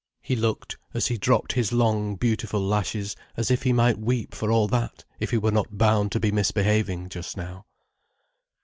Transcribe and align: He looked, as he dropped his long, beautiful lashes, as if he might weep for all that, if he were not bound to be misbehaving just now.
He 0.23 0.35
looked, 0.35 0.77
as 0.95 1.05
he 1.05 1.17
dropped 1.19 1.53
his 1.53 1.71
long, 1.71 2.15
beautiful 2.15 2.59
lashes, 2.59 3.15
as 3.37 3.51
if 3.51 3.61
he 3.61 3.71
might 3.71 3.99
weep 3.99 4.33
for 4.33 4.51
all 4.51 4.67
that, 4.69 5.05
if 5.19 5.29
he 5.29 5.37
were 5.37 5.51
not 5.51 5.77
bound 5.77 6.11
to 6.13 6.19
be 6.19 6.31
misbehaving 6.31 7.07
just 7.07 7.37
now. 7.37 7.67